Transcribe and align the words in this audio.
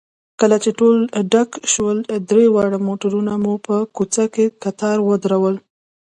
کله 0.39 0.57
چې 0.63 0.71
ټول 0.79 0.97
ډک 1.31 1.51
شول، 1.73 1.97
درې 2.29 2.45
واړه 2.55 2.79
موټرونه 2.87 3.33
مو 3.43 3.53
په 3.65 3.75
کوڅه 3.95 4.25
کې 4.33 4.45
کتار 4.63 4.97
ودرول. 5.03 5.55